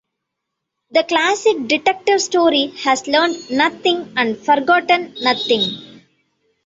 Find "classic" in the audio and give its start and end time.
1.03-1.67